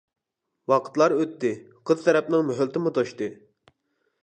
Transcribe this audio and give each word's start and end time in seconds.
ۋاقىتلار 0.71 1.15
ئۆتتى، 1.17 1.51
قىز 1.91 2.03
تەرەپنىڭ 2.07 2.49
مۆھلىتىمۇ 2.49 2.95
توشتى. 2.99 3.31